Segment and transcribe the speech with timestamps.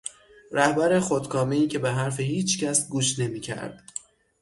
[0.51, 3.83] رهبر خودکامهای که به حرف هیچکس گوش نمیکرد